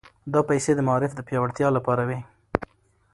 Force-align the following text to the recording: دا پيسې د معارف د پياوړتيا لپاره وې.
دا 0.33 0.41
پيسې 0.49 0.71
د 0.75 0.79
معارف 0.87 1.11
د 1.15 1.19
پياوړتيا 1.27 1.67
لپاره 1.77 2.03
وې. 2.07 2.19